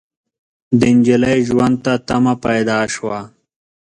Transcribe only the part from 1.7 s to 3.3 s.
ته تمه پيدا شوه.